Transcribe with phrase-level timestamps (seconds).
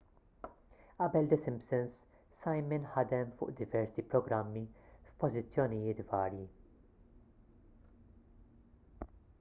[1.01, 1.97] qabel the simpsons
[2.39, 4.63] simon ħadem fuq diversi programmi
[5.09, 6.47] f'pożizzjonijiet varji